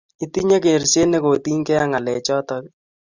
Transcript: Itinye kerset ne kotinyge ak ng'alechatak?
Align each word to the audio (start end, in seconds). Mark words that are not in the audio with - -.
Itinye 0.25 0.57
kerset 0.63 1.07
ne 1.09 1.17
kotinyge 1.23 1.73
ak 1.81 1.87
ng'alechatak? 1.89 2.63